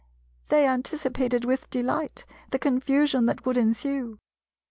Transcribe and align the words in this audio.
They 0.47 0.65
anticipated 0.67 1.45
with 1.45 1.69
delight 1.69 2.25
the 2.49 2.57
confusion 2.57 3.27
that 3.27 3.45
would 3.45 3.55
ensue. 3.55 4.17